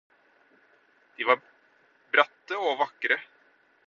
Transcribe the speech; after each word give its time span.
De 1.19 1.25
var 1.31 1.41
bratte 2.15 2.57
og 2.71 2.81
vakre. 2.81 3.19